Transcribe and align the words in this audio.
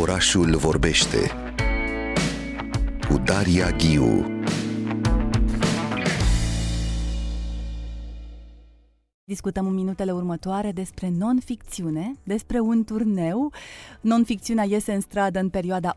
Orașul 0.00 0.56
vorbește 0.56 1.30
cu 3.08 3.18
Daria 3.24 3.70
Ghiu 3.70 4.36
Discutăm 9.24 9.66
în 9.66 9.74
minutele 9.74 10.12
următoare 10.12 10.72
despre 10.72 11.08
non-ficțiune, 11.18 12.12
despre 12.24 12.60
un 12.60 12.84
turneu. 12.84 13.52
Non-ficțiunea 14.00 14.64
iese 14.64 14.92
în 14.92 15.00
stradă 15.00 15.38
în 15.38 15.48
perioada 15.48 15.96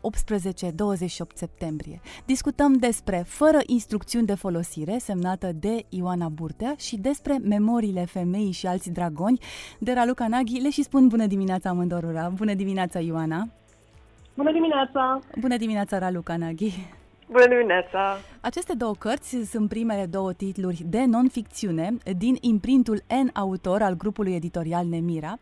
septembrie. 1.34 2.00
Discutăm 2.26 2.72
despre 2.72 3.24
Fără 3.26 3.58
instrucțiuni 3.66 4.26
de 4.26 4.34
folosire, 4.34 4.98
semnată 4.98 5.52
de 5.52 5.84
Ioana 5.88 6.28
Burtea, 6.28 6.74
și 6.78 6.96
despre 6.96 7.38
Memoriile 7.42 8.04
femeii 8.04 8.52
și 8.52 8.66
alți 8.66 8.90
dragoni 8.90 9.40
de 9.78 9.92
Raluca 9.92 10.28
Naghi. 10.28 10.60
Le 10.60 10.70
și 10.70 10.82
spun 10.82 11.08
bună 11.08 11.26
dimineața 11.26 11.68
amândorura. 11.68 12.28
Bună 12.28 12.54
dimineața, 12.54 12.98
Ioana! 13.00 13.59
Bună 14.34 14.52
dimineața! 14.52 15.20
Bună 15.40 15.56
dimineața, 15.56 15.98
Raluca 15.98 16.36
Naghi! 16.36 16.99
Bună 17.32 17.48
dimineața! 17.48 18.16
Aceste 18.40 18.74
două 18.74 18.94
cărți 18.98 19.36
sunt 19.50 19.68
primele 19.68 20.06
două 20.06 20.32
titluri 20.32 20.82
de 20.86 21.04
non-ficțiune 21.04 21.96
din 22.16 22.36
imprintul 22.40 23.02
N 23.24 23.30
Autor 23.32 23.82
al 23.82 23.96
grupului 23.96 24.34
editorial 24.34 24.86
Nemira. 24.86 25.38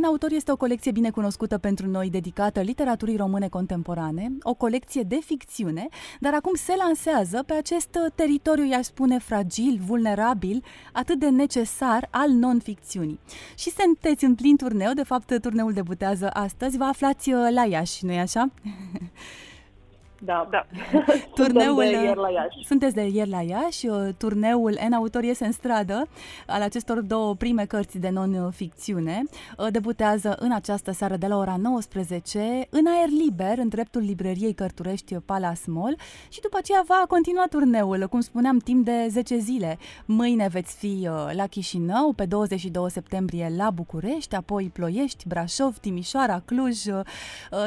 N 0.00 0.04
Autor 0.04 0.30
este 0.32 0.52
o 0.52 0.56
colecție 0.56 0.90
bine 0.90 1.10
cunoscută 1.10 1.58
pentru 1.58 1.86
noi 1.86 2.10
dedicată 2.10 2.60
literaturii 2.60 3.16
române 3.16 3.48
contemporane, 3.48 4.32
o 4.42 4.54
colecție 4.54 5.02
de 5.02 5.18
ficțiune, 5.24 5.88
dar 6.20 6.34
acum 6.34 6.54
se 6.54 6.74
lansează 6.76 7.42
pe 7.46 7.54
acest 7.54 7.98
teritoriu, 8.14 8.64
i-aș 8.64 8.84
spune, 8.84 9.18
fragil, 9.18 9.78
vulnerabil, 9.86 10.64
atât 10.92 11.18
de 11.18 11.28
necesar 11.28 12.08
al 12.10 12.30
non-ficțiunii. 12.30 13.20
Și 13.58 13.70
sunteți 13.70 14.24
în 14.24 14.34
plin 14.34 14.56
turneu, 14.56 14.92
de 14.92 15.04
fapt 15.04 15.40
turneul 15.40 15.72
debutează 15.72 16.30
astăzi, 16.32 16.76
vă 16.76 16.84
aflați 16.84 17.32
uh, 17.32 17.48
la 17.50 17.64
Iași, 17.64 18.04
nu-i 18.04 18.18
așa? 18.18 18.50
Da, 20.20 20.48
da. 20.50 20.66
Turneul, 21.34 21.82
de 21.82 21.90
ieri 21.90 22.18
la 22.18 22.30
Iași. 22.30 22.66
Sunteți 22.66 22.94
de 22.94 23.06
ieri 23.06 23.30
la 23.30 23.40
Iași. 23.42 23.86
Turneul 24.16 24.78
N 24.88 24.92
Autor 24.92 25.22
iese 25.22 25.44
în 25.44 25.52
stradă 25.52 26.08
al 26.46 26.62
acestor 26.62 27.00
două 27.00 27.34
prime 27.34 27.64
cărți 27.64 27.98
de 27.98 28.08
non-ficțiune. 28.08 29.22
Debutează 29.70 30.36
în 30.38 30.52
această 30.52 30.92
seară 30.92 31.16
de 31.16 31.26
la 31.26 31.36
ora 31.36 31.56
19 31.56 32.66
în 32.70 32.86
aer 32.86 33.08
liber, 33.08 33.58
în 33.58 33.68
dreptul 33.68 34.02
librăriei 34.02 34.52
Cărturești 34.52 35.14
Palace 35.14 35.60
Mall 35.66 35.96
și 36.28 36.40
după 36.40 36.56
aceea 36.58 36.84
va 36.86 37.04
continua 37.08 37.46
turneul, 37.50 38.06
cum 38.08 38.20
spuneam, 38.20 38.58
timp 38.58 38.84
de 38.84 39.06
10 39.08 39.38
zile. 39.38 39.78
Mâine 40.04 40.48
veți 40.48 40.76
fi 40.76 41.08
uh, 41.10 41.30
la 41.32 41.46
Chișinău, 41.46 42.12
pe 42.12 42.24
22 42.24 42.90
septembrie 42.90 43.52
la 43.56 43.70
București, 43.70 44.34
apoi 44.34 44.70
Ploiești, 44.72 45.28
Brașov, 45.28 45.78
Timișoara, 45.78 46.42
Cluj, 46.44 46.84
uh, 46.86 47.00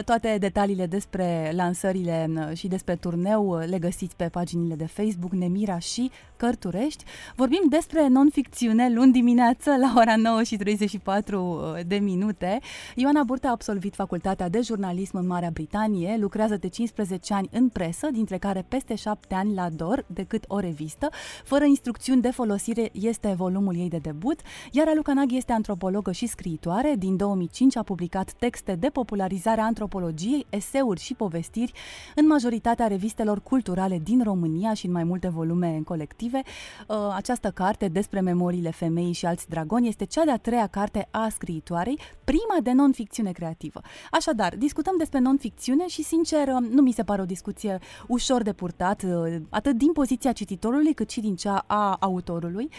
toate 0.05 0.37
detaliile 0.39 0.85
despre 0.85 1.51
lansările 1.55 2.29
și 2.53 2.67
despre 2.67 2.95
turneu 2.95 3.57
le 3.57 3.79
găsiți 3.79 4.15
pe 4.15 4.29
paginile 4.29 4.75
de 4.75 4.85
Facebook 4.85 5.31
Nemira 5.31 5.79
și 5.79 6.11
Cărturești. 6.37 7.03
Vorbim 7.35 7.61
despre 7.69 8.07
non-ficțiune 8.07 8.89
luni 8.93 9.11
dimineață 9.11 9.69
la 9.69 9.93
ora 9.95 10.15
9 10.15 10.43
și 10.43 10.55
34 10.57 11.41
uh, 11.41 11.85
de 11.87 11.95
minute. 11.95 12.59
Ioana 12.95 13.23
Burta 13.23 13.47
a 13.47 13.51
absolvit 13.51 13.95
facultatea 13.95 14.49
de 14.49 14.61
jurnalism 14.61 15.17
în 15.17 15.27
Marea 15.27 15.49
Britanie, 15.53 16.17
lucrează 16.19 16.57
de 16.57 16.67
15 16.67 17.33
ani 17.33 17.49
în 17.51 17.69
presă, 17.69 18.07
dintre 18.11 18.37
care 18.37 18.65
peste 18.67 18.95
7 18.95 19.35
ani 19.35 19.53
la 19.53 19.69
DOR, 19.69 20.05
decât 20.07 20.43
o 20.47 20.59
revistă. 20.59 21.09
Fără 21.43 21.63
instrucțiuni 21.63 22.21
de 22.21 22.31
folosire 22.31 22.89
este 22.91 23.33
volumul 23.37 23.75
ei 23.75 23.89
de 23.89 23.97
debut, 23.97 24.39
iar 24.71 24.87
Aluca 24.87 25.13
Naghi 25.13 25.37
este 25.37 25.51
antropologă 25.51 26.11
și 26.11 26.27
scriitoare. 26.27 26.95
Din 26.97 27.17
2005 27.17 27.77
a 27.77 27.83
publicat 27.83 28.31
texte 28.31 28.75
de 28.75 28.87
popularizare 28.87 29.61
a 29.61 29.65
antropologiei, 29.65 30.45
eseuri 30.49 30.99
și 30.99 31.13
povestiri 31.13 31.71
în 32.15 32.27
majoritatea 32.31 32.87
revistelor 32.87 33.41
culturale 33.41 33.99
din 34.03 34.23
România 34.23 34.73
și 34.73 34.85
în 34.85 34.91
mai 34.91 35.03
multe 35.03 35.27
volume 35.27 35.81
colective. 35.85 36.41
Uh, 36.87 36.95
această 37.15 37.49
carte 37.49 37.87
despre 37.87 38.19
memoriile 38.19 38.71
femeii 38.71 39.13
și 39.13 39.25
alți 39.25 39.49
dragoni 39.49 39.87
este 39.87 40.05
cea 40.05 40.23
de-a 40.23 40.37
treia 40.37 40.67
carte 40.67 41.07
a 41.11 41.27
scriitoarei, 41.29 41.99
prima 42.23 42.57
de 42.63 42.71
non-ficțiune 42.71 43.31
creativă. 43.31 43.81
Așadar, 44.11 44.55
discutăm 44.57 44.95
despre 44.97 45.19
non-ficțiune 45.19 45.87
și, 45.87 46.03
sincer, 46.03 46.47
uh, 46.47 46.67
nu 46.69 46.81
mi 46.81 46.91
se 46.91 47.03
pare 47.03 47.21
o 47.21 47.25
discuție 47.25 47.79
ușor 48.07 48.41
de 48.41 48.53
purtat, 48.53 49.03
uh, 49.03 49.35
atât 49.49 49.75
din 49.77 49.91
poziția 49.91 50.31
cititorului, 50.31 50.93
cât 50.93 51.09
și 51.09 51.21
din 51.21 51.35
cea 51.35 51.63
a 51.67 51.97
autorului. 51.99 52.69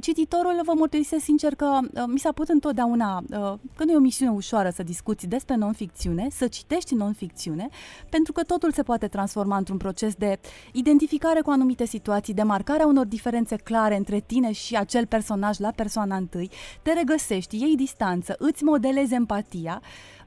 Cititorul, 0.00 0.60
vă 0.64 0.72
mărturisesc 0.76 1.24
sincer 1.24 1.54
că 1.54 1.78
mi 2.06 2.18
s-a 2.18 2.32
putut 2.32 2.48
întotdeauna 2.48 3.22
că 3.76 3.84
nu 3.84 3.92
e 3.92 3.96
o 3.96 3.98
misiune 3.98 4.32
ușoară 4.32 4.70
să 4.70 4.82
discuți 4.82 5.26
despre 5.26 5.54
non-ficțiune, 5.54 6.26
să 6.30 6.46
citești 6.46 6.94
non-ficțiune, 6.94 7.68
pentru 8.10 8.32
că 8.32 8.42
totul 8.42 8.72
se 8.72 8.82
poate 8.82 8.93
transforma 8.96 9.56
într-un 9.56 9.76
proces 9.76 10.14
de 10.14 10.38
identificare 10.72 11.40
cu 11.40 11.50
anumite 11.50 11.86
situații, 11.86 12.34
de 12.34 12.42
marcarea 12.42 12.86
unor 12.86 13.06
diferențe 13.06 13.56
clare 13.56 13.96
între 13.96 14.20
tine 14.20 14.52
și 14.52 14.76
acel 14.76 15.06
personaj 15.06 15.58
la 15.58 15.70
persoana 15.70 16.16
întâi, 16.16 16.50
te 16.82 16.92
regăsești, 16.92 17.60
iei 17.60 17.76
distanță, 17.76 18.34
îți 18.38 18.64
modelezi 18.64 19.14
empatia 19.14 19.82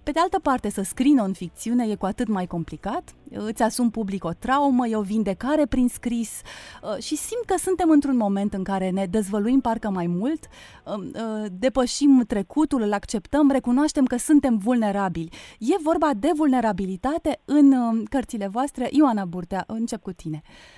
pe 0.08 0.14
de 0.14 0.20
altă 0.20 0.40
parte, 0.40 0.70
să 0.70 0.82
scrii 0.82 1.14
non-ficțiune 1.14 1.88
e 1.88 1.96
cu 1.96 2.06
atât 2.06 2.28
mai 2.28 2.46
complicat, 2.46 3.16
îți 3.30 3.64
asumi 3.64 3.92
public 3.92 4.24
o 4.24 4.32
traumă, 4.40 4.88
e 4.88 4.96
o 4.96 5.02
vindecare 5.02 5.66
prin 5.66 5.88
scris 5.88 6.42
uh, 6.84 7.04
și 7.04 7.16
simt 7.16 7.44
că 7.46 7.56
suntem 7.58 7.90
într-un 7.90 8.18
moment 8.18 8.54
în 8.54 8.64
care 8.64 8.90
ne 8.90 9.06
dezvăluim 9.06 9.60
parcă 9.60 9.90
mai 9.90 10.08
mult, 10.08 10.48
um, 10.86 11.12
uh, 11.14 11.46
depășim 11.52 12.24
trecutul, 12.28 12.82
îl 12.82 12.94
acceptăm, 12.94 13.52
recunoaștem 13.52 14.06
că 14.06 14.18
suntem 14.18 14.58
vulnerabili. 14.58 15.30
E 15.60 15.76
vorba 15.84 16.12
de 16.20 16.32
vulnerabilitate 16.36 17.42
în 17.46 17.72
um, 17.72 18.04
cărțile 18.04 18.48
voastre. 18.48 18.88
Ioana 18.92 19.26
Burtea, 19.26 19.64
încep 19.68 20.02
cu 20.02 20.12
tine. 20.12 20.42
Uh, 20.44 20.77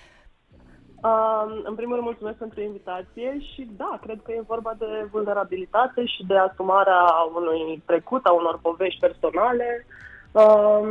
Uh, 1.03 1.61
în 1.63 1.75
primul 1.75 1.93
rând, 1.93 2.05
mulțumesc 2.05 2.37
pentru 2.37 2.61
invitație 2.61 3.37
și 3.53 3.67
da, 3.77 3.99
cred 4.01 4.19
că 4.23 4.31
e 4.31 4.53
vorba 4.53 4.73
de 4.77 5.07
vulnerabilitate 5.11 6.05
și 6.05 6.25
de 6.27 6.37
asumarea 6.37 7.01
unui 7.35 7.83
trecut, 7.85 8.25
a 8.25 8.31
unor 8.31 8.59
povești 8.61 8.99
personale 8.99 9.85
uh, 10.31 10.89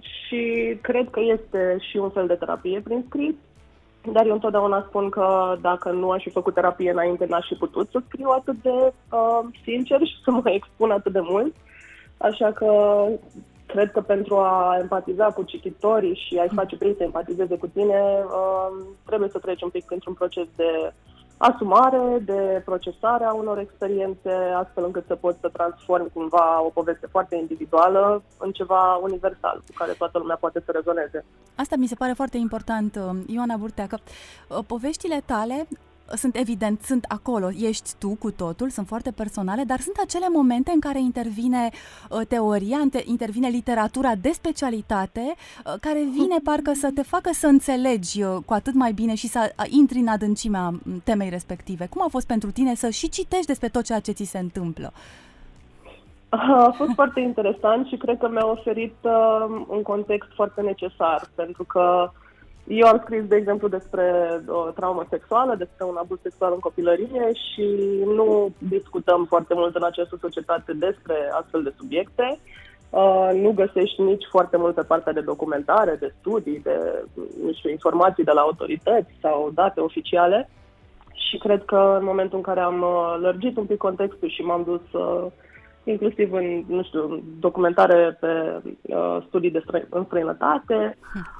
și 0.00 0.76
cred 0.82 1.10
că 1.10 1.20
este 1.20 1.76
și 1.90 1.96
un 1.96 2.10
fel 2.10 2.26
de 2.26 2.34
terapie 2.34 2.80
prin 2.80 3.04
scris, 3.08 3.34
dar 4.12 4.26
eu 4.26 4.32
întotdeauna 4.32 4.84
spun 4.88 5.08
că 5.08 5.56
dacă 5.60 5.90
nu 5.90 6.10
aș 6.10 6.22
fi 6.22 6.30
făcut 6.30 6.54
terapie 6.54 6.90
înainte, 6.90 7.26
n-aș 7.26 7.46
fi 7.46 7.54
putut 7.54 7.88
să 7.90 8.02
scriu 8.06 8.28
atât 8.28 8.56
de 8.62 8.92
uh, 9.10 9.40
sincer 9.62 10.00
și 10.06 10.22
să 10.24 10.30
mă 10.30 10.50
expun 10.50 10.90
atât 10.90 11.12
de 11.12 11.20
mult. 11.22 11.54
Așa 12.16 12.52
că 12.52 12.66
cred 13.66 13.90
că 13.90 14.00
pentru 14.00 14.36
a 14.36 14.76
empatiza 14.80 15.24
cu 15.24 15.42
cititorii 15.42 16.20
și 16.26 16.38
a-i 16.38 16.54
face 16.54 16.76
pe 16.76 16.86
ei 16.86 16.94
să 16.96 17.02
empatizeze 17.02 17.56
cu 17.56 17.66
tine, 17.66 18.00
um, 18.24 18.86
trebuie 19.06 19.28
să 19.28 19.38
treci 19.38 19.62
un 19.62 19.68
pic 19.68 19.84
printr-un 19.84 20.14
proces 20.14 20.46
de 20.56 20.92
asumare, 21.36 22.18
de 22.24 22.62
procesare 22.64 23.24
a 23.24 23.32
unor 23.32 23.58
experiențe, 23.58 24.30
astfel 24.56 24.84
încât 24.84 25.04
să 25.06 25.14
poți 25.14 25.40
să 25.40 25.48
transformi 25.48 26.10
cumva 26.12 26.62
o 26.62 26.68
poveste 26.68 27.06
foarte 27.06 27.36
individuală 27.36 28.22
în 28.38 28.52
ceva 28.52 28.94
universal, 29.02 29.56
cu 29.66 29.72
care 29.74 29.92
toată 29.92 30.18
lumea 30.18 30.36
poate 30.36 30.62
să 30.64 30.70
rezoneze. 30.72 31.24
Asta 31.54 31.76
mi 31.76 31.86
se 31.86 31.94
pare 31.94 32.12
foarte 32.12 32.36
important, 32.36 32.98
Ioana 33.26 33.56
Burtea, 33.56 33.86
că 33.86 33.96
uh, 33.98 34.58
poveștile 34.66 35.22
tale 35.26 35.66
sunt 36.16 36.36
evident, 36.36 36.82
sunt 36.82 37.04
acolo, 37.08 37.48
ești 37.50 37.90
tu 37.98 38.16
cu 38.18 38.30
totul, 38.30 38.68
sunt 38.68 38.86
foarte 38.86 39.10
personale, 39.10 39.62
dar 39.62 39.80
sunt 39.80 39.96
acele 40.04 40.26
momente 40.32 40.70
în 40.74 40.80
care 40.80 41.00
intervine 41.00 41.70
uh, 42.10 42.20
teoria, 42.28 42.78
intervine 43.04 43.48
literatura 43.48 44.14
de 44.14 44.30
specialitate, 44.30 45.20
uh, 45.20 45.72
care 45.80 45.98
vine 46.12 46.36
parcă 46.48 46.72
să 46.72 46.90
te 46.94 47.02
facă 47.02 47.30
să 47.32 47.46
înțelegi 47.46 48.22
uh, 48.22 48.36
cu 48.46 48.52
atât 48.52 48.74
mai 48.74 48.92
bine 48.92 49.14
și 49.14 49.26
să 49.26 49.52
intri 49.68 49.98
în 49.98 50.08
adâncimea 50.08 50.72
temei 51.04 51.28
respective. 51.28 51.86
Cum 51.86 52.02
a 52.02 52.08
fost 52.10 52.26
pentru 52.26 52.50
tine 52.50 52.74
să 52.74 52.88
și 52.88 53.08
citești 53.08 53.46
despre 53.46 53.68
tot 53.68 53.84
ceea 53.84 54.00
ce 54.00 54.12
ți 54.12 54.24
se 54.24 54.38
întâmplă? 54.38 54.92
A 56.68 56.74
fost 56.76 56.92
foarte 56.94 57.20
interesant 57.20 57.86
și 57.86 57.96
cred 57.96 58.18
că 58.18 58.28
mi-a 58.28 58.46
oferit 58.46 58.94
uh, 59.02 59.64
un 59.68 59.82
context 59.82 60.28
foarte 60.34 60.60
necesar, 60.60 61.28
pentru 61.34 61.64
că 61.64 62.10
uh, 62.12 62.22
eu 62.66 62.86
am 62.86 63.00
scris, 63.04 63.24
de 63.24 63.36
exemplu, 63.36 63.68
despre 63.68 64.04
o 64.46 64.70
traumă 64.70 65.06
sexuală, 65.10 65.54
despre 65.54 65.84
un 65.84 65.96
abuz 65.96 66.18
sexual 66.22 66.52
în 66.52 66.58
copilărie 66.58 67.30
și 67.32 67.66
nu 68.04 68.54
discutăm 68.58 69.24
foarte 69.24 69.54
mult 69.54 69.74
în 69.74 69.84
această 69.84 70.16
societate 70.20 70.72
despre 70.72 71.14
astfel 71.40 71.62
de 71.62 71.74
subiecte. 71.76 72.38
Uh, 72.90 73.30
nu 73.32 73.50
găsești 73.50 74.02
nici 74.02 74.24
foarte 74.30 74.56
mult 74.56 74.74
pe 74.74 74.82
partea 74.82 75.12
de 75.12 75.20
documentare, 75.20 75.96
de 76.00 76.14
studii, 76.20 76.60
de 76.62 77.04
nu 77.44 77.52
știu, 77.52 77.70
informații 77.70 78.24
de 78.24 78.30
la 78.30 78.40
autorități 78.40 79.10
sau 79.20 79.50
date 79.54 79.80
oficiale. 79.80 80.48
Și 81.12 81.38
cred 81.38 81.64
că 81.64 81.96
în 81.98 82.04
momentul 82.04 82.36
în 82.36 82.42
care 82.42 82.60
am 82.60 82.82
uh, 82.82 83.16
lărgit 83.20 83.56
un 83.56 83.64
pic 83.64 83.76
contextul 83.76 84.28
și 84.28 84.42
m-am 84.42 84.62
dus 84.62 85.00
uh, 85.00 85.26
inclusiv 85.84 86.32
în, 86.32 86.64
nu 86.66 86.82
știu, 86.82 87.22
documentare 87.40 88.16
pe 88.20 88.62
uh, 88.82 89.18
studii 89.26 89.50
de 89.50 89.62
stră- 89.66 89.88
în 89.88 90.04
străinătate. 90.04 90.98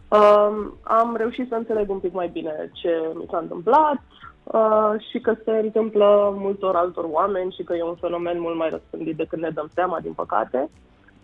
Uh, 0.08 0.66
am 0.82 1.16
reușit 1.16 1.48
să 1.48 1.54
înțeleg 1.54 1.90
un 1.90 1.98
pic 1.98 2.12
mai 2.12 2.28
bine 2.28 2.70
ce 2.72 2.90
mi 3.14 3.26
s-a 3.30 3.38
întâmplat 3.38 4.02
uh, 4.42 4.92
și 5.10 5.18
că 5.18 5.34
se 5.44 5.50
întâmplă 5.50 6.34
multor 6.38 6.76
altor 6.76 7.04
oameni 7.08 7.52
și 7.52 7.62
că 7.62 7.74
e 7.74 7.82
un 7.82 7.94
fenomen 7.94 8.40
mult 8.40 8.56
mai 8.56 8.70
răspândit 8.70 9.16
decât 9.16 9.38
ne 9.38 9.50
dăm 9.50 9.68
seama, 9.74 10.00
din 10.00 10.12
păcate. 10.12 10.70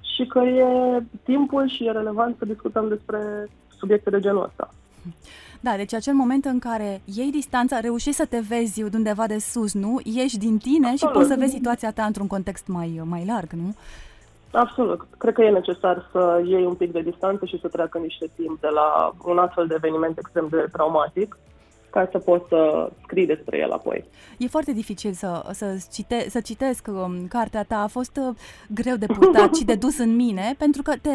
și 0.00 0.26
că 0.26 0.38
e 0.38 1.02
timpul 1.23 1.69
și 1.69 1.87
e 1.87 1.90
relevant 1.90 2.37
să 2.38 2.44
discutăm 2.44 2.88
despre 2.88 3.49
subiecte 3.78 4.11
de 4.11 4.20
genul 4.20 4.44
ăsta. 4.44 4.69
Da, 5.62 5.76
deci 5.76 5.94
acel 5.94 6.14
moment 6.14 6.44
în 6.44 6.58
care 6.58 7.00
iei 7.05 7.31
distanța, 7.31 7.81
reușești 7.81 8.20
să 8.20 8.26
te 8.26 8.41
vezi 8.49 8.82
undeva 8.82 9.26
de 9.26 9.38
sus, 9.38 9.75
nu? 9.75 10.00
Ieși 10.02 10.38
din 10.38 10.58
tine 10.58 10.88
Absolut. 10.88 11.14
și 11.14 11.19
poți 11.19 11.29
să 11.29 11.37
vezi 11.38 11.52
situația 11.52 11.93
ta 11.93 12.05
într-un 12.05 12.26
context 12.26 12.67
mai, 12.67 13.00
mai 13.05 13.25
larg, 13.26 13.50
nu? 13.50 13.75
Absolut. 14.52 15.06
Cred 15.19 15.35
că 15.35 15.43
e 15.43 15.50
necesar 15.50 16.08
să 16.12 16.43
iei 16.47 16.64
un 16.64 16.75
pic 16.75 16.93
de 16.93 17.00
distanță 17.00 17.44
și 17.44 17.61
să 17.61 17.69
treacă 17.69 17.99
niște 17.99 18.31
timp 18.37 18.61
de 18.61 18.69
la 18.69 19.14
un 19.25 19.38
astfel 19.38 19.67
de 19.67 19.75
eveniment 19.75 20.19
extrem 20.19 20.47
de 20.50 20.69
traumatic 20.73 21.38
ca 21.90 22.08
să 22.10 22.19
pot 22.19 22.46
să 22.48 22.90
scrii 23.02 23.26
despre 23.26 23.58
el 23.58 23.70
apoi. 23.70 24.04
E 24.38 24.46
foarte 24.46 24.72
dificil 24.72 25.12
să, 25.12 25.50
să, 25.52 25.76
cite, 25.92 26.26
să 26.28 26.40
citesc 26.40 26.87
um, 26.87 27.26
cartea 27.28 27.62
ta. 27.62 27.76
A 27.76 27.87
fost 27.87 28.16
uh, 28.16 28.34
greu 28.75 28.96
de 28.96 29.06
purtat 29.06 29.54
și 29.54 29.64
de 29.64 29.75
dus 29.75 29.98
în 29.98 30.16
mine, 30.16 30.54
pentru 30.58 30.82
că 30.82 30.92
te, 30.96 31.10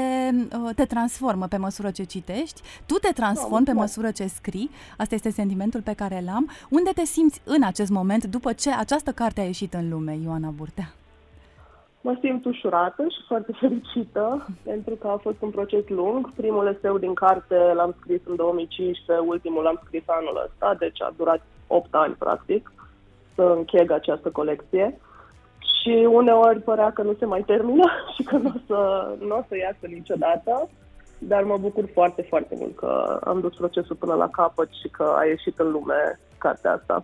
uh, 0.57 0.75
te 0.75 0.85
transformă 0.85 1.47
pe 1.47 1.57
măsură 1.57 1.91
ce 1.91 2.03
citești, 2.03 2.61
tu 2.85 2.93
te 2.93 3.11
transformi 3.13 3.65
pe 3.65 3.71
măsură 3.71 4.11
ce 4.11 4.27
scrii. 4.27 4.69
Asta 4.97 5.15
este 5.15 5.29
sentimentul 5.29 5.81
pe 5.81 5.93
care 5.93 6.21
l-am. 6.25 6.49
Unde 6.69 6.91
te 6.95 7.05
simți 7.05 7.41
în 7.43 7.63
acest 7.63 7.89
moment 7.89 8.25
după 8.25 8.53
ce 8.53 8.71
această 8.71 9.11
carte 9.11 9.41
a 9.41 9.45
ieșit 9.45 9.73
în 9.73 9.89
lume, 9.89 10.17
Ioana 10.23 10.49
Burtea? 10.49 10.93
Mă 12.07 12.17
simt 12.21 12.45
ușurată 12.45 13.03
și 13.03 13.21
foarte 13.27 13.51
fericită, 13.61 14.45
pentru 14.63 14.95
că 14.95 15.07
a 15.07 15.17
fost 15.17 15.41
un 15.41 15.49
proces 15.49 15.87
lung. 15.87 16.33
Primul 16.33 16.75
eseu 16.75 16.97
din 16.97 17.13
carte 17.13 17.55
l-am 17.55 17.95
scris 17.99 18.21
în 18.25 18.35
2015, 18.35 19.25
ultimul 19.27 19.63
l-am 19.63 19.81
scris 19.85 20.03
anul 20.05 20.41
ăsta, 20.45 20.75
deci 20.79 21.01
a 21.01 21.13
durat 21.17 21.41
8 21.67 21.95
ani, 21.95 22.13
practic, 22.13 22.71
să 23.35 23.41
încheg 23.41 23.91
această 23.91 24.29
colecție. 24.29 24.99
Și 25.73 26.07
uneori 26.09 26.61
părea 26.61 26.91
că 26.91 27.01
nu 27.01 27.13
se 27.19 27.25
mai 27.25 27.43
termină 27.45 27.91
și 28.15 28.23
că 28.23 28.37
nu 28.37 28.51
o 28.55 28.59
să, 28.67 29.09
nu 29.19 29.35
o 29.35 29.43
să 29.47 29.57
iasă 29.57 29.85
niciodată, 29.87 30.69
dar 31.17 31.43
mă 31.43 31.57
bucur 31.57 31.89
foarte, 31.93 32.21
foarte 32.21 32.55
mult 32.59 32.75
că 32.75 33.19
am 33.23 33.39
dus 33.39 33.53
procesul 33.55 33.95
până 33.95 34.13
la 34.13 34.29
capăt 34.29 34.69
și 34.81 34.87
că 34.87 35.15
a 35.17 35.25
ieșit 35.25 35.59
în 35.59 35.71
lume 35.71 36.19
cartea 36.37 36.73
asta. 36.73 37.03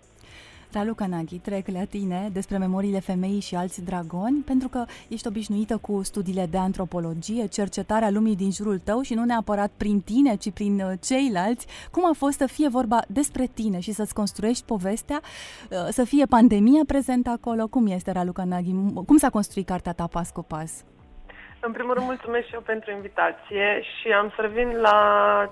Raluca 0.74 1.08
Naghi, 1.08 1.38
trec 1.38 1.68
la 1.68 1.84
tine 1.84 2.30
despre 2.34 2.58
memoriile 2.58 3.00
femeii 3.00 3.40
și 3.40 3.56
alți 3.56 3.82
dragoni, 3.82 4.42
pentru 4.46 4.68
că 4.68 4.86
ești 5.08 5.28
obișnuită 5.28 5.78
cu 5.78 6.02
studiile 6.04 6.48
de 6.52 6.58
antropologie, 6.58 7.46
cercetarea 7.48 8.10
lumii 8.10 8.36
din 8.36 8.52
jurul 8.52 8.80
tău 8.80 9.02
și 9.02 9.14
nu 9.14 9.24
neapărat 9.24 9.72
prin 9.78 10.00
tine, 10.00 10.36
ci 10.36 10.52
prin 10.52 10.82
uh, 10.82 10.92
ceilalți. 11.02 11.66
Cum 11.92 12.06
a 12.06 12.14
fost 12.14 12.38
să 12.38 12.46
fie 12.46 12.68
vorba 12.68 13.02
despre 13.08 13.50
tine 13.54 13.80
și 13.80 13.92
să-ți 13.92 14.14
construiești 14.14 14.66
povestea, 14.66 15.22
uh, 15.72 15.88
să 15.92 16.04
fie 16.04 16.26
pandemia 16.26 16.84
prezentă 16.88 17.30
acolo? 17.30 17.68
Cum 17.68 17.88
este, 17.88 18.12
Raluca 18.12 18.44
Naghi? 18.44 18.76
Cum 19.06 19.18
s-a 19.18 19.30
construit 19.30 19.66
cartea 19.66 19.94
ta 19.94 20.08
pas 20.08 20.30
cu 20.30 20.42
pas? 20.42 20.72
În 21.64 21.72
primul 21.72 21.94
rând, 21.94 22.06
mulțumesc 22.06 22.46
și 22.48 22.54
eu 22.54 22.60
pentru 22.60 22.92
invitație 22.92 23.82
și 23.82 24.12
am 24.12 24.32
să 24.36 24.42
revin 24.42 24.78
la 24.82 24.98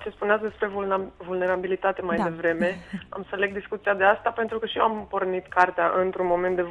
ce 0.02 0.10
spuneați 0.10 0.42
despre 0.42 0.70
vulnerabilitate 1.16 2.02
mai 2.02 2.16
da. 2.16 2.24
devreme. 2.24 2.78
Am 3.16 3.26
să 3.28 3.36
leg 3.36 3.52
discuția 3.52 3.94
de 3.94 4.04
asta 4.04 4.30
pentru 4.30 4.58
că 4.58 4.66
și 4.66 4.78
eu 4.78 4.84
am 4.84 5.06
pornit 5.10 5.46
cartea 5.46 5.92
într-un 5.96 6.26
moment 6.26 6.56
de 6.56 6.66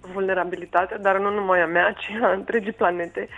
vulnerabilitate, 0.00 0.96
dar 1.00 1.18
nu 1.18 1.30
numai 1.30 1.60
a 1.60 1.66
mea, 1.66 1.92
ci 1.92 2.10
a 2.22 2.32
întregii 2.32 2.72
planete. 2.72 3.28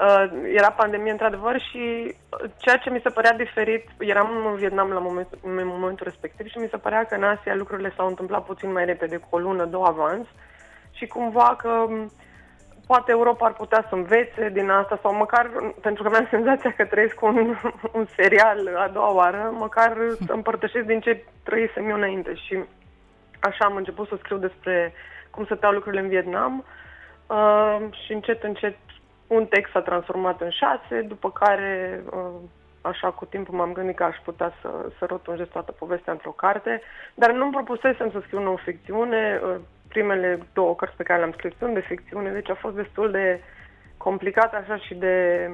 Uh, 0.00 0.24
era 0.54 0.70
pandemie 0.70 1.10
într-adevăr 1.10 1.60
și 1.60 2.14
ceea 2.56 2.76
ce 2.76 2.90
mi 2.90 3.00
se 3.02 3.10
părea 3.10 3.32
diferit, 3.32 3.88
eram 3.98 4.46
în 4.46 4.54
Vietnam 4.54 4.90
la 4.90 4.98
moment, 4.98 5.28
în 5.42 5.66
momentul 5.66 6.06
respectiv 6.08 6.46
și 6.46 6.58
mi 6.58 6.68
se 6.70 6.76
părea 6.76 7.04
că 7.04 7.14
în 7.14 7.22
Asia 7.22 7.54
lucrurile 7.54 7.92
s-au 7.96 8.06
întâmplat 8.06 8.44
puțin 8.44 8.72
mai 8.72 8.84
repede, 8.84 9.16
cu 9.16 9.26
o 9.30 9.38
lună, 9.38 9.64
două 9.64 9.86
avans 9.86 10.26
și 10.90 11.06
cumva 11.06 11.56
că 11.58 11.86
poate 12.86 13.10
Europa 13.10 13.46
ar 13.46 13.52
putea 13.52 13.86
să 13.88 13.94
învețe 13.94 14.48
din 14.48 14.70
asta 14.70 14.98
sau 15.02 15.14
măcar, 15.14 15.50
pentru 15.80 16.02
că 16.02 16.08
mi-am 16.08 16.26
senzația 16.30 16.72
că 16.72 16.84
trăiesc 16.84 17.22
un, 17.22 17.56
un 17.92 18.06
serial 18.16 18.76
a 18.76 18.88
doua 18.88 19.14
oară, 19.14 19.54
măcar 19.58 19.96
să 20.26 20.32
împărtășesc 20.32 20.86
din 20.86 21.00
ce 21.00 21.24
trăisem 21.42 21.88
eu 21.88 21.96
înainte. 21.96 22.34
Și 22.34 22.64
așa 23.40 23.64
am 23.64 23.76
început 23.76 24.08
să 24.08 24.16
scriu 24.18 24.36
despre 24.36 24.92
cum 25.30 25.44
să 25.44 25.54
stau 25.56 25.72
lucrurile 25.72 26.02
în 26.02 26.08
Vietnam 26.08 26.64
uh, 27.26 27.78
și 28.04 28.12
încet, 28.12 28.42
încet 28.42 28.76
un 29.26 29.46
text 29.46 29.72
s-a 29.72 29.80
transformat 29.80 30.40
în 30.40 30.50
șase, 30.50 31.00
după 31.00 31.30
care 31.30 32.02
uh, 32.10 32.40
așa 32.80 33.10
cu 33.10 33.24
timpul 33.24 33.54
m-am 33.54 33.72
gândit 33.72 33.96
că 33.96 34.04
aș 34.04 34.16
putea 34.24 34.52
să, 34.60 34.68
să 34.98 35.04
rotunjesc 35.04 35.50
toată 35.50 35.72
povestea 35.72 36.12
într-o 36.12 36.30
carte, 36.30 36.82
dar 37.14 37.32
nu-mi 37.32 37.52
propusesem 37.52 38.10
să 38.10 38.22
scriu 38.26 38.52
o 38.52 38.56
ficțiune, 38.56 39.40
uh, 39.44 39.56
primele 39.96 40.38
două 40.52 40.74
cărți 40.74 40.96
pe 40.96 41.02
care 41.02 41.18
le-am 41.18 41.32
scris 41.32 41.52
sunt 41.58 41.74
de 41.74 41.80
ficțiune, 41.80 42.30
deci 42.30 42.50
a 42.50 42.54
fost 42.54 42.76
destul 42.76 43.10
de 43.10 43.40
complicat 43.96 44.54
așa 44.54 44.76
și 44.76 44.94
de 44.94 45.50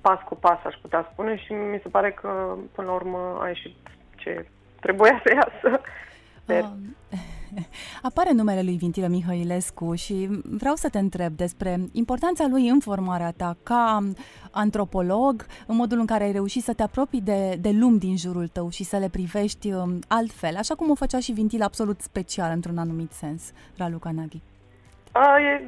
pas 0.00 0.20
cu 0.24 0.34
pas, 0.34 0.58
aș 0.64 0.74
putea 0.74 1.08
spune, 1.12 1.36
și 1.36 1.52
mi 1.52 1.80
se 1.82 1.88
pare 1.88 2.10
că 2.10 2.56
până 2.74 2.86
la 2.86 2.94
urmă 2.94 3.38
a 3.40 3.48
ieșit 3.48 3.76
ce 4.16 4.46
trebuia 4.80 5.20
să 5.24 5.32
iasă. 5.34 5.80
Sper. 6.42 6.62
Um, 6.62 6.96
apare 8.02 8.32
numele 8.32 8.62
lui 8.62 8.76
Vintilă 8.76 9.06
Mihăilescu 9.06 9.94
și 9.94 10.28
vreau 10.42 10.74
să 10.74 10.88
te 10.88 10.98
întreb 10.98 11.36
despre 11.36 11.88
importanța 11.92 12.46
lui 12.46 12.68
în 12.68 12.80
formarea 12.80 13.30
ta 13.30 13.56
ca 13.62 14.12
antropolog, 14.50 15.46
în 15.66 15.76
modul 15.76 15.98
în 15.98 16.06
care 16.06 16.24
ai 16.24 16.32
reușit 16.32 16.62
să 16.62 16.72
te 16.72 16.82
apropii 16.82 17.20
de, 17.20 17.58
de 17.60 17.70
lumi 17.70 17.98
din 17.98 18.16
jurul 18.16 18.48
tău 18.48 18.70
și 18.70 18.84
să 18.84 18.96
le 18.96 19.08
privești 19.08 19.72
um, 19.72 19.98
altfel, 20.08 20.56
așa 20.56 20.74
cum 20.74 20.90
o 20.90 20.94
făcea 20.94 21.20
și 21.20 21.32
Vintilă 21.32 21.64
absolut 21.64 22.00
special 22.00 22.52
într-un 22.54 22.78
anumit 22.78 23.12
sens, 23.12 23.42
Raluca 23.76 24.10
Naghi. 24.10 24.40
A, 25.12 25.40
e, 25.40 25.62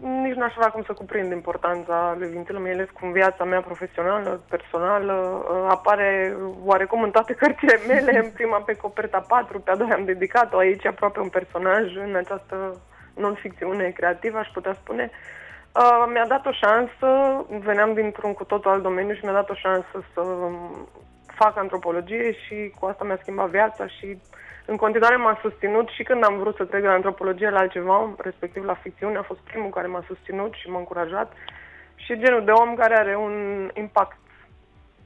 nici 0.00 0.34
n-aș 0.34 0.54
avea 0.56 0.70
cum 0.70 0.82
să 0.82 0.92
cuprind 0.92 1.32
importanța 1.32 2.14
lui 2.18 2.28
Vintilă 2.28 2.58
Mielescu 2.58 2.98
în 3.02 3.12
viața 3.12 3.44
mea 3.44 3.60
profesională, 3.60 4.40
personală. 4.48 5.44
Apare 5.68 6.36
oarecum 6.64 7.02
în 7.02 7.10
toate 7.10 7.34
cărțile 7.34 7.78
mele, 7.88 8.18
în 8.18 8.30
prima 8.30 8.58
pe 8.60 8.76
coperta 8.76 9.24
4, 9.28 9.60
pe 9.60 9.70
a 9.70 9.76
doua 9.76 9.94
am 9.94 10.04
dedicat-o 10.04 10.58
aici 10.58 10.86
aproape 10.86 11.20
un 11.20 11.28
personaj 11.28 11.96
în 11.96 12.14
această 12.14 12.80
non-ficțiune 13.14 13.90
creativă, 13.90 14.38
aș 14.38 14.48
putea 14.48 14.72
spune. 14.72 15.10
Uh, 15.76 16.04
mi-a 16.12 16.26
dat 16.26 16.46
o 16.46 16.52
șansă, 16.52 17.06
veneam 17.60 17.94
dintr-un 17.94 18.32
cu 18.32 18.44
totul 18.44 18.70
alt 18.70 18.82
domeniu 18.82 19.14
și 19.14 19.24
mi-a 19.24 19.32
dat 19.32 19.50
o 19.50 19.54
șansă 19.54 20.04
să 20.14 20.22
fac 21.26 21.56
antropologie 21.56 22.32
și 22.32 22.74
cu 22.78 22.86
asta 22.86 23.04
mi-a 23.04 23.18
schimbat 23.20 23.48
viața 23.48 23.86
și 23.86 24.18
în 24.66 24.76
continuare 24.76 25.16
m-a 25.16 25.38
susținut 25.40 25.88
și 25.88 26.02
când 26.02 26.24
am 26.24 26.38
vrut 26.38 26.56
să 26.56 26.64
trec 26.64 26.80
de 26.80 26.86
la 26.86 26.92
antropologie 26.92 27.50
la 27.50 27.58
altceva, 27.58 28.14
respectiv 28.18 28.64
la 28.64 28.74
ficțiune, 28.74 29.16
a 29.16 29.22
fost 29.22 29.40
primul 29.40 29.70
care 29.70 29.86
m-a 29.86 30.04
susținut 30.06 30.52
și 30.54 30.70
m-a 30.70 30.78
încurajat 30.78 31.32
și 31.94 32.18
genul 32.18 32.44
de 32.44 32.50
om 32.50 32.74
care 32.74 32.94
are 32.94 33.16
un 33.16 33.68
impact 33.74 34.16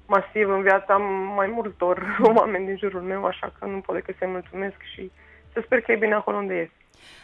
masiv 0.06 0.50
în 0.50 0.62
viața 0.62 0.96
mai 1.36 1.46
multor 1.46 2.16
oameni 2.36 2.66
din 2.66 2.76
jurul 2.76 3.00
meu, 3.00 3.24
așa 3.24 3.52
că 3.58 3.66
nu 3.66 3.80
pot 3.80 3.94
decât 3.94 4.16
să-i 4.18 4.28
mulțumesc 4.28 4.76
și 4.94 5.10
să 5.52 5.60
sper 5.64 5.80
că 5.80 5.92
e 5.92 5.96
bine 5.96 6.14
acolo 6.14 6.36
unde 6.36 6.54
e. 6.54 6.70